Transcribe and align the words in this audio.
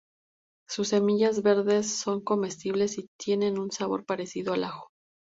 Sus 0.67 0.87
semillas 0.87 1.43
verdes 1.43 1.91
son 1.99 2.21
comestibles 2.21 2.97
y 2.97 3.05
tienen 3.19 3.59
un 3.59 3.69
sabor 3.69 4.03
parecido 4.03 4.53
al 4.53 4.63
ajo. 4.63 4.89